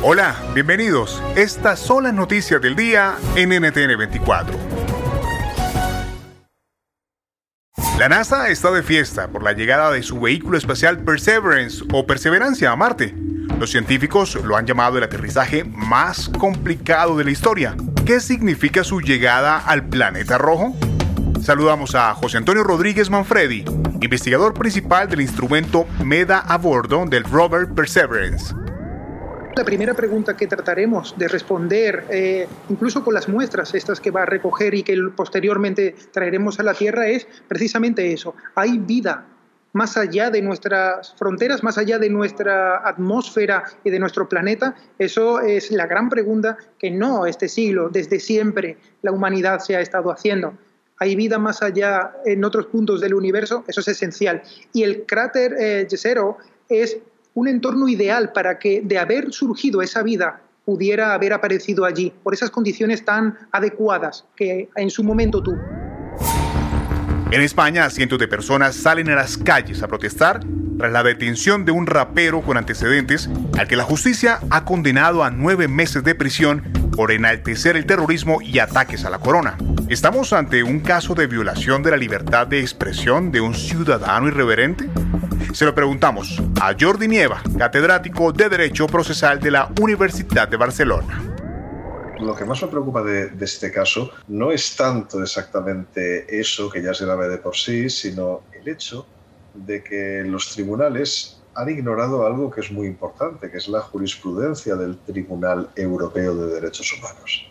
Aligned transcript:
Hola, 0.00 0.36
bienvenidos. 0.54 1.20
Estas 1.34 1.80
son 1.80 2.04
las 2.04 2.14
noticias 2.14 2.62
del 2.62 2.76
día 2.76 3.16
en 3.34 3.48
NTN 3.48 3.98
24. 3.98 4.56
La 7.98 8.08
NASA 8.08 8.48
está 8.48 8.70
de 8.70 8.84
fiesta 8.84 9.26
por 9.26 9.42
la 9.42 9.54
llegada 9.54 9.90
de 9.90 10.04
su 10.04 10.20
vehículo 10.20 10.56
espacial 10.56 11.00
Perseverance 11.02 11.84
o 11.92 12.06
Perseverancia 12.06 12.70
a 12.70 12.76
Marte. 12.76 13.12
Los 13.58 13.72
científicos 13.72 14.36
lo 14.36 14.56
han 14.56 14.66
llamado 14.66 14.98
el 14.98 15.02
aterrizaje 15.02 15.64
más 15.64 16.28
complicado 16.28 17.18
de 17.18 17.24
la 17.24 17.32
historia. 17.32 17.74
¿Qué 18.06 18.20
significa 18.20 18.84
su 18.84 19.00
llegada 19.00 19.58
al 19.58 19.88
planeta 19.88 20.38
rojo? 20.38 20.76
Saludamos 21.42 21.96
a 21.96 22.14
José 22.14 22.36
Antonio 22.36 22.62
Rodríguez 22.62 23.10
Manfredi, 23.10 23.64
investigador 24.00 24.54
principal 24.54 25.08
del 25.08 25.22
instrumento 25.22 25.88
MEDA 26.04 26.38
a 26.38 26.56
bordo 26.56 27.04
del 27.04 27.24
rover 27.24 27.66
Perseverance. 27.74 28.54
La 29.58 29.64
primera 29.64 29.92
pregunta 29.92 30.36
que 30.36 30.46
trataremos 30.46 31.16
de 31.18 31.26
responder, 31.26 32.04
eh, 32.10 32.46
incluso 32.68 33.02
con 33.02 33.12
las 33.12 33.28
muestras 33.28 33.74
estas 33.74 33.98
que 33.98 34.12
va 34.12 34.22
a 34.22 34.24
recoger 34.24 34.72
y 34.72 34.84
que 34.84 34.96
posteriormente 35.16 35.96
traeremos 36.12 36.60
a 36.60 36.62
la 36.62 36.74
Tierra, 36.74 37.08
es 37.08 37.26
precisamente 37.48 38.12
eso. 38.12 38.36
¿Hay 38.54 38.78
vida 38.78 39.26
más 39.72 39.96
allá 39.96 40.30
de 40.30 40.42
nuestras 40.42 41.12
fronteras, 41.18 41.64
más 41.64 41.76
allá 41.76 41.98
de 41.98 42.08
nuestra 42.08 42.88
atmósfera 42.88 43.64
y 43.82 43.90
de 43.90 43.98
nuestro 43.98 44.28
planeta? 44.28 44.76
Eso 44.96 45.40
es 45.40 45.72
la 45.72 45.88
gran 45.88 46.08
pregunta 46.08 46.56
que 46.78 46.92
no 46.92 47.26
este 47.26 47.48
siglo, 47.48 47.88
desde 47.88 48.20
siempre 48.20 48.78
la 49.02 49.10
humanidad 49.10 49.58
se 49.58 49.74
ha 49.74 49.80
estado 49.80 50.12
haciendo. 50.12 50.54
¿Hay 50.98 51.16
vida 51.16 51.40
más 51.40 51.62
allá 51.64 52.12
en 52.24 52.44
otros 52.44 52.66
puntos 52.66 53.00
del 53.00 53.12
universo? 53.12 53.64
Eso 53.66 53.80
es 53.80 53.88
esencial. 53.88 54.40
Y 54.72 54.84
el 54.84 55.04
cráter 55.04 55.56
eh, 55.58 55.88
Jezero 55.90 56.36
es 56.68 56.98
un 57.38 57.46
entorno 57.46 57.88
ideal 57.88 58.32
para 58.32 58.58
que 58.58 58.82
de 58.82 58.98
haber 58.98 59.32
surgido 59.32 59.80
esa 59.80 60.02
vida 60.02 60.40
pudiera 60.64 61.14
haber 61.14 61.32
aparecido 61.32 61.84
allí, 61.84 62.12
por 62.22 62.34
esas 62.34 62.50
condiciones 62.50 63.04
tan 63.04 63.38
adecuadas 63.52 64.26
que 64.36 64.68
en 64.76 64.90
su 64.90 65.04
momento 65.04 65.42
tuvo. 65.42 65.58
En 67.30 67.40
España, 67.40 67.88
cientos 67.90 68.18
de 68.18 68.26
personas 68.26 68.74
salen 68.74 69.08
a 69.10 69.14
las 69.14 69.38
calles 69.38 69.82
a 69.82 69.88
protestar 69.88 70.40
tras 70.78 70.92
la 70.92 71.02
detención 71.02 71.64
de 71.64 71.72
un 71.72 71.86
rapero 71.86 72.42
con 72.42 72.56
antecedentes 72.56 73.30
al 73.56 73.68
que 73.68 73.76
la 73.76 73.84
justicia 73.84 74.40
ha 74.50 74.64
condenado 74.64 75.22
a 75.22 75.30
nueve 75.30 75.68
meses 75.68 76.02
de 76.04 76.14
prisión 76.14 76.62
por 76.96 77.12
enaltecer 77.12 77.76
el 77.76 77.86
terrorismo 77.86 78.42
y 78.42 78.58
ataques 78.58 79.04
a 79.04 79.10
la 79.10 79.20
corona. 79.20 79.56
¿Estamos 79.88 80.32
ante 80.32 80.62
un 80.62 80.80
caso 80.80 81.14
de 81.14 81.26
violación 81.26 81.82
de 81.82 81.92
la 81.92 81.96
libertad 81.96 82.46
de 82.46 82.60
expresión 82.60 83.30
de 83.30 83.40
un 83.40 83.54
ciudadano 83.54 84.26
irreverente? 84.26 84.88
Se 85.52 85.64
lo 85.64 85.74
preguntamos 85.74 86.40
a 86.60 86.74
Jordi 86.78 87.08
Nieva, 87.08 87.42
catedrático 87.56 88.32
de 88.32 88.48
Derecho 88.48 88.86
Procesal 88.86 89.40
de 89.40 89.50
la 89.50 89.70
Universidad 89.80 90.46
de 90.46 90.56
Barcelona. 90.56 91.22
Lo 92.20 92.34
que 92.34 92.44
más 92.44 92.62
me 92.62 92.68
preocupa 92.68 93.02
de, 93.02 93.32
este 93.40 93.72
caso 93.72 94.10
no 94.28 94.52
es 94.52 94.76
tanto 94.76 95.22
exactamente 95.22 96.38
eso, 96.38 96.68
que 96.68 96.82
ya 96.82 96.92
se 96.92 97.06
grave 97.06 97.28
de 97.28 97.38
por 97.38 97.56
sí, 97.56 97.88
sino 97.88 98.42
el 98.52 98.68
hecho 98.68 99.06
de 99.54 99.82
que 99.82 100.22
los 100.24 100.50
tribunales 100.50 101.40
han 101.54 101.70
ignorado 101.70 102.26
algo 102.26 102.50
que 102.50 102.60
es 102.60 102.70
muy 102.70 102.86
importante, 102.86 103.50
que 103.50 103.56
es 103.56 103.68
la 103.68 103.80
jurisprudencia 103.80 104.76
del 104.76 104.98
Tribunal 104.98 105.70
Europeo 105.74 106.36
de 106.36 106.54
Derechos 106.54 106.92
Humanos. 106.92 107.50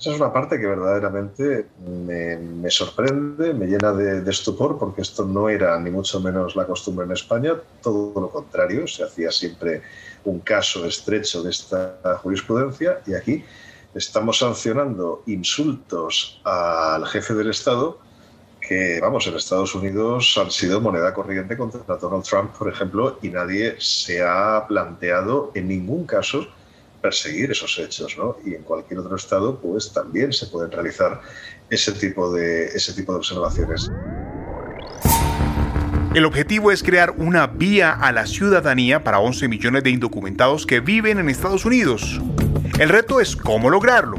Esa 0.00 0.12
es 0.12 0.16
una 0.16 0.32
parte 0.32 0.58
que 0.58 0.66
verdaderamente 0.66 1.66
me, 1.86 2.70
sorprende, 2.70 3.52
me 3.52 3.66
llena 3.66 3.92
de, 3.92 4.22
de, 4.22 4.30
estupor, 4.30 4.78
porque 4.78 5.02
esto 5.02 5.26
no 5.26 5.50
era 5.50 5.78
ni 5.78 5.90
mucho 5.90 6.20
menos 6.20 6.56
la 6.56 6.66
costumbre 6.66 7.04
en 7.04 7.12
España, 7.12 7.52
todo 7.82 8.18
lo 8.18 8.30
contrario, 8.30 8.88
se 8.88 9.04
hacía 9.04 9.30
siempre 9.30 9.82
un 10.24 10.40
caso 10.40 10.86
estrecho 10.86 11.42
de 11.42 11.50
esta 11.50 11.98
jurisprudencia 12.22 13.00
y 13.06 13.12
aquí 13.12 13.44
estamos 13.94 14.38
sancionando 14.38 15.22
insultos 15.26 16.40
al 16.44 17.06
jefe 17.06 17.34
del 17.34 17.50
Estado 17.50 17.98
que, 18.58 19.00
vamos, 19.02 19.26
en 19.26 19.36
Estados 19.36 19.74
Unidos 19.74 20.34
han 20.40 20.50
sido 20.50 20.80
moneda 20.80 21.12
corriente 21.12 21.58
contra 21.58 21.96
Donald 21.96 22.24
Trump, 22.24 22.56
por 22.56 22.70
ejemplo, 22.70 23.18
y 23.20 23.28
nadie 23.28 23.76
se 23.78 24.22
ha 24.22 24.64
planteado 24.66 25.50
en 25.54 25.68
ningún 25.68 26.06
caso 26.06 26.46
perseguir 27.00 27.50
esos 27.50 27.78
hechos, 27.78 28.16
¿no? 28.18 28.36
Y 28.44 28.54
en 28.54 28.62
cualquier 28.62 29.00
otro 29.00 29.16
estado, 29.16 29.58
pues 29.60 29.92
también 29.92 30.32
se 30.32 30.46
pueden 30.46 30.70
realizar 30.70 31.20
ese 31.68 31.92
tipo 31.92 32.32
de, 32.32 32.66
ese 32.66 32.92
tipo 32.92 33.12
de 33.12 33.18
observaciones. 33.18 33.90
El 36.14 36.24
objetivo 36.24 36.72
es 36.72 36.82
crear 36.82 37.14
una 37.18 37.46
vía 37.46 37.92
a 37.92 38.10
la 38.10 38.26
ciudadanía 38.26 39.04
para 39.04 39.20
11 39.20 39.46
millones 39.46 39.84
de 39.84 39.90
indocumentados 39.90 40.66
que 40.66 40.80
viven 40.80 41.20
en 41.20 41.28
Estados 41.28 41.64
Unidos. 41.64 42.20
El 42.80 42.88
reto 42.88 43.20
es 43.20 43.36
cómo 43.36 43.70
lograrlo. 43.70 44.18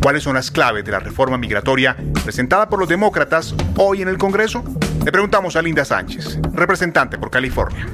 ¿Cuáles 0.00 0.22
son 0.22 0.34
las 0.34 0.50
claves 0.50 0.84
de 0.84 0.92
la 0.92 1.00
reforma 1.00 1.38
migratoria 1.38 1.96
presentada 2.22 2.68
por 2.68 2.78
los 2.78 2.88
demócratas 2.88 3.54
hoy 3.76 4.02
en 4.02 4.08
el 4.08 4.18
Congreso? 4.18 4.64
Le 5.04 5.10
preguntamos 5.10 5.56
a 5.56 5.62
Linda 5.62 5.84
Sánchez, 5.84 6.38
representante 6.52 7.18
por 7.18 7.30
California. 7.30 7.88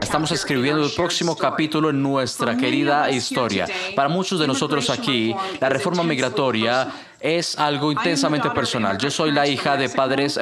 Estamos 0.00 0.32
escribiendo 0.32 0.84
el 0.84 0.92
próximo 0.92 1.36
capítulo 1.36 1.90
en 1.90 2.02
nuestra 2.02 2.56
querida 2.56 3.10
historia. 3.10 3.66
Para 3.94 4.08
muchos 4.08 4.40
de 4.40 4.46
nosotros 4.46 4.90
aquí, 4.90 5.34
la 5.60 5.68
reforma 5.68 6.02
migratoria 6.02 6.88
es 7.20 7.58
algo 7.58 7.92
intensamente 7.92 8.50
personal. 8.50 8.96
Yo 8.98 9.10
soy 9.10 9.32
la 9.32 9.46
hija 9.46 9.76
de 9.76 9.88
padres 9.88 10.38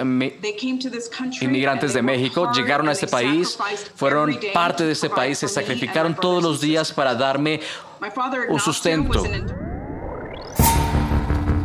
inmigrantes 1.40 1.94
de 1.94 2.02
México, 2.02 2.52
llegaron 2.52 2.88
a 2.88 2.92
este 2.92 3.06
país, 3.06 3.58
fueron 3.94 4.38
parte 4.52 4.84
de 4.84 4.92
este 4.92 5.10
país, 5.10 5.38
se 5.38 5.48
sacrificaron 5.48 6.14
todos 6.14 6.42
los 6.42 6.60
días 6.60 6.92
para 6.92 7.14
darme 7.14 7.60
un 8.48 8.60
sustento. 8.60 9.24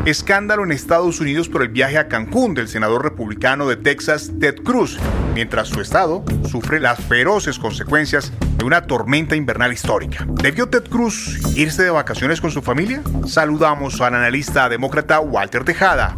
Escándalo 0.05 0.63
en 0.63 0.71
Estados 0.71 1.21
Unidos 1.21 1.47
por 1.47 1.61
el 1.61 1.69
viaje 1.69 1.99
a 1.99 2.07
Cancún 2.07 2.55
del 2.55 2.67
senador 2.67 3.03
republicano 3.03 3.67
de 3.67 3.75
Texas, 3.75 4.31
Ted 4.39 4.55
Cruz, 4.63 4.97
mientras 5.35 5.67
su 5.67 5.79
estado 5.79 6.23
sufre 6.49 6.79
las 6.79 6.99
feroces 7.05 7.59
consecuencias 7.59 8.33
de 8.57 8.65
una 8.65 8.87
tormenta 8.87 9.35
invernal 9.35 9.71
histórica. 9.71 10.25
¿Debió 10.27 10.67
Ted 10.67 10.85
Cruz 10.89 11.39
irse 11.55 11.83
de 11.83 11.91
vacaciones 11.91 12.41
con 12.41 12.49
su 12.49 12.63
familia? 12.63 13.03
Saludamos 13.27 14.01
al 14.01 14.15
analista 14.15 14.67
demócrata 14.69 15.19
Walter 15.19 15.63
Tejada. 15.63 16.17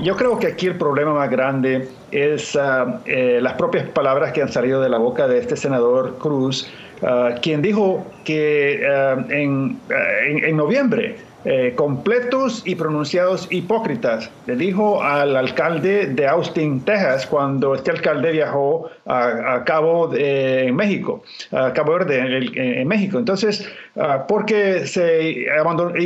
Yo 0.00 0.16
creo 0.16 0.40
que 0.40 0.48
aquí 0.48 0.66
el 0.66 0.74
problema 0.74 1.14
más 1.14 1.30
grande 1.30 1.88
es 2.10 2.56
ah, 2.56 3.02
eh, 3.06 3.38
las 3.40 3.52
propias 3.52 3.88
palabras 3.90 4.32
que 4.32 4.42
han 4.42 4.50
salido 4.50 4.80
de 4.80 4.88
la 4.88 4.98
boca 4.98 5.28
de 5.28 5.38
este 5.38 5.56
senador 5.56 6.18
Cruz, 6.18 6.68
ah, 7.04 7.36
quien 7.40 7.62
dijo 7.62 8.04
que 8.24 8.84
ah, 8.84 9.24
en, 9.28 9.78
en 9.88 10.56
noviembre 10.56 11.18
eh, 11.44 11.74
completos 11.76 12.62
y 12.64 12.74
pronunciados 12.74 13.46
hipócritas, 13.50 14.30
le 14.46 14.56
dijo 14.56 15.02
al 15.02 15.36
alcalde 15.36 16.06
de 16.06 16.26
Austin, 16.26 16.80
Texas, 16.80 17.26
cuando 17.26 17.74
este 17.74 17.90
alcalde 17.90 18.32
viajó 18.32 18.90
a, 19.06 19.62
Cabo 19.64 20.08
de 20.08 20.70
México, 20.72 21.22
a 21.52 21.72
Cabo 21.72 21.92
Verde, 21.92 22.18
en, 22.80 22.88
México. 22.88 23.18
Entonces, 23.18 23.68
ah, 23.96 24.24
porque 24.26 24.86
se, 24.86 25.46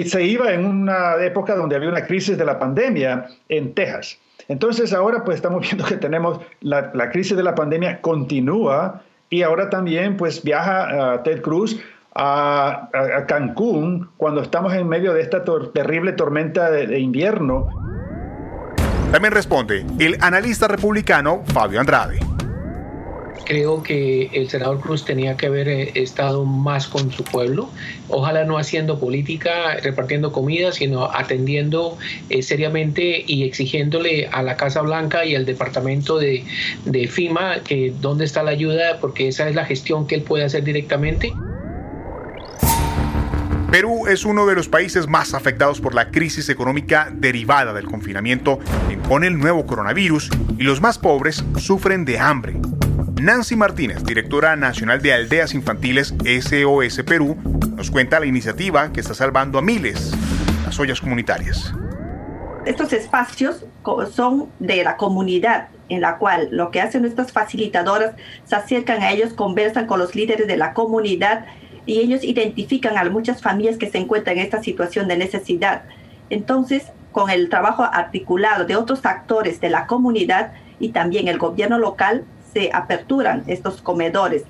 se 0.07 0.23
iba 0.25 0.53
en 0.53 0.65
una 0.65 1.17
época 1.25 1.55
donde 1.55 1.77
había 1.77 1.89
una 1.89 2.05
crisis 2.05 2.37
de 2.37 2.45
la 2.45 2.59
pandemia 2.59 3.27
en 3.49 3.75
Texas. 3.75 4.19
Entonces, 4.49 4.93
ahora 4.93 5.23
pues 5.25 5.37
estamos 5.37 5.61
viendo 5.69 5.85
que 5.85 5.97
tenemos 5.97 6.41
la, 6.61 6.91
la 6.95 7.11
crisis 7.11 7.37
de 7.37 7.43
la 7.43 7.55
pandemia 7.55 8.01
continúa 8.01 9.03
Y 9.31 9.43
ahora 9.43 9.71
también 9.71 10.17
pues 10.17 10.43
viaja 10.43 11.15
uh, 11.17 11.23
Ted 11.23 11.43
Cruz 11.43 11.79
a, 12.19 12.91
Cancún 13.27 14.11
cuando 14.17 14.43
estamos 14.43 14.75
en 14.75 14.89
medio 14.89 15.15
de 15.15 15.23
esta 15.23 15.43
terrible 15.73 16.13
tormenta 16.13 16.71
de 16.71 16.99
invierno. 16.99 17.69
También 19.13 19.33
responde 19.33 19.87
el 19.99 20.19
analista 20.21 20.69
republicano 20.69 21.43
Fabio 21.47 21.81
Andrade 21.81 22.21
creo 23.49 23.83
que 23.83 24.29
el 24.35 24.51
senador 24.51 24.79
Cruz 24.79 25.07
tenía 25.07 25.39
que 25.39 25.47
haber 25.47 25.69
eh, 25.69 25.93
estado 25.95 26.45
más 26.45 26.87
con 26.87 27.11
su 27.11 27.25
pueblo, 27.25 27.71
ojalá 28.09 28.45
no 28.45 28.59
haciendo 28.59 29.01
política, 29.01 29.77
repartiendo 29.83 30.33
comida, 30.33 30.71
sino 30.73 31.11
atendiendo 31.11 31.97
eh, 32.29 32.43
seriamente 32.43 33.25
y 33.27 33.45
exigiéndole 33.45 34.29
a 34.31 34.43
la 34.43 34.59
Casa 34.59 34.83
Blanca 34.83 35.25
y 35.25 35.35
al 35.35 35.47
departamento 35.47 36.19
de, 36.19 36.45
de 36.85 37.09
FIMA 37.09 37.61
que 37.61 37.93
dónde 38.03 38.27
está 38.27 38.43
la 38.43 38.51
ayuda, 38.51 38.99
porque 39.01 39.29
esa 39.29 39.49
es 39.49 39.55
la 39.55 39.65
gestión 39.65 40.07
que 40.07 40.17
él 40.17 40.23
puede 40.23 40.45
hacer 40.45 40.63
directamente. 40.63 41.33
Perú 43.71 44.07
es 44.07 44.25
uno 44.25 44.47
de 44.47 44.55
los 44.55 44.67
países 44.67 45.09
más 45.09 45.35
afectados 45.35 45.83
por 45.83 45.95
la 45.95 46.11
crisis 46.11 46.49
económica 46.49 47.11
derivada 47.13 47.75
del 47.75 47.85
confinamiento 47.85 48.59
que 48.87 48.95
impone 48.95 49.27
el 49.27 49.39
nuevo 49.39 49.67
coronavirus 49.67 50.31
y 50.59 50.63
los 50.63 50.81
más 50.81 50.99
pobres 50.99 51.45
sufren 51.59 52.07
de 52.07 52.19
hambre. 52.19 52.59
Nancy 53.21 53.57
Martínez, 53.57 54.05
directora 54.05 54.57
nacional 54.57 55.03
de 55.03 55.13
Aldeas 55.13 55.53
Infantiles 55.53 56.15
SOS 56.25 57.03
Perú, 57.05 57.37
nos 57.77 57.91
cuenta 57.91 58.19
la 58.19 58.27
iniciativa 58.27 58.91
que 58.91 59.01
está 59.01 59.13
salvando 59.13 59.59
a 59.59 59.63
miles 59.63 60.15
las 60.65 60.79
ollas 60.81 61.03
comunitarias. 61.03 61.75
Estos 62.65 62.95
espacios 62.95 63.67
son 64.11 64.49
de 64.61 64.83
la 64.83 64.97
comunidad, 64.97 65.69
en 65.91 66.01
la 66.01 66.17
cual 66.17 66.49
lo 66.53 66.71
que 66.71 66.81
hacen 66.81 67.03
nuestras 67.03 67.33
facilitadoras 67.33 68.15
se 68.45 68.55
acercan 68.55 69.03
a 69.03 69.11
ellos, 69.11 69.35
conversan 69.35 69.87
con 69.87 69.99
los 69.99 70.15
líderes 70.15 70.47
de 70.47 70.57
la 70.57 70.73
comunidad 70.73 71.45
y 71.89 72.01
ellos 72.01 72.23
identifican 72.23 72.99
a 72.99 73.09
muchas 73.09 73.41
familias 73.41 73.79
que 73.79 73.89
se 73.89 73.97
encuentran 73.97 74.37
en 74.37 74.45
esta 74.45 74.63
situación 74.63 75.09
de 75.09 75.17
necesidad. 75.17 75.85
Entonces, 76.29 76.93
con 77.13 77.31
el 77.31 77.49
trabajo 77.49 77.83
articulado 77.83 78.67
de 78.67 78.77
otros 78.77 79.07
actores 79.07 79.59
de 79.63 79.71
la 79.71 79.87
comunidad 79.87 80.53
y 80.79 80.91
también 80.91 81.29
el 81.29 81.39
gobierno 81.39 81.79
local, 81.79 82.27
se 82.53 82.71
aperturan 82.75 83.43
estos 83.47 83.81
comedores. 83.81 84.45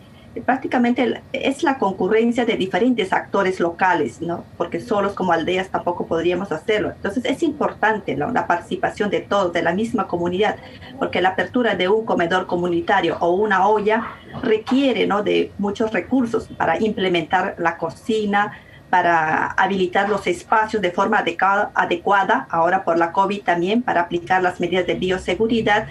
Prácticamente 0.44 1.23
es 1.32 1.62
la 1.62 1.79
concurrencia 1.79 2.44
de 2.44 2.56
diferentes 2.56 3.12
actores 3.12 3.61
locales, 3.61 4.20
¿no? 4.20 4.44
porque 4.56 4.81
solos 4.81 5.12
como 5.12 5.32
aldeas 5.32 5.69
tampoco 5.69 6.06
podríamos 6.06 6.52
hacerlo. 6.52 6.90
Entonces 6.90 7.25
es 7.25 7.43
importante 7.43 8.17
la, 8.17 8.46
participación 8.46 9.11
de 9.11 9.20
todos, 9.20 9.52
de 9.52 9.62
la 9.62 9.73
misma 9.73 10.06
comunidad, 10.06 10.56
porque 10.99 11.20
la 11.20 11.31
apertura 11.31 11.75
de 11.75 11.88
un 11.88 12.05
comedor 12.05 12.46
comunitario 12.46 13.17
o 13.20 13.31
una 13.31 13.67
olla 13.69 14.06
requiere 14.43 15.06
¿no? 15.06 15.23
de 15.23 15.52
muchos 15.58 15.93
recursos 15.93 16.49
para 16.56 16.81
implementar 16.81 17.55
la 17.58 17.76
cocina, 17.76 18.52
para 18.90 19.49
habilitar 19.52 20.08
los 20.08 20.26
espacios 20.26 20.81
de 20.81 20.90
forma 20.90 21.19
adecuada, 21.19 21.70
adecuada, 21.75 22.46
ahora 22.50 22.85
por 22.85 22.99
la 22.99 23.12
COVID 23.12 23.43
también, 23.43 23.82
para 23.82 24.02
aplicar 24.02 24.43
las 24.43 24.61
medidas 24.61 24.87
de 24.87 24.94
bioseguridad 24.94 25.87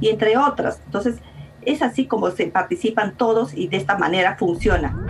y 0.00 0.08
entre 0.08 0.36
otras. 0.36 0.80
Entonces, 0.86 1.16
es 1.62 1.82
así 1.82 2.06
como 2.06 2.30
se 2.30 2.46
participan 2.46 3.16
todos 3.16 3.54
y 3.54 3.68
de 3.68 3.76
esta 3.76 3.96
manera 3.98 4.36
funciona. 4.36 5.09